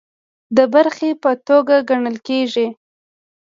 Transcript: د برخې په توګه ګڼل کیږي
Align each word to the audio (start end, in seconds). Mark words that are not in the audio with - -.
د 0.57 0.59
برخې 0.73 1.09
په 1.23 1.31
توګه 1.47 1.75
ګڼل 1.89 2.17
کیږي 2.27 2.67